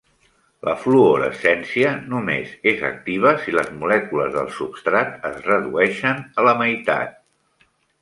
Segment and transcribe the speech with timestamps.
[0.69, 7.67] La fluorescència només és activa si les molècules del substrat es redueixen a la meitat.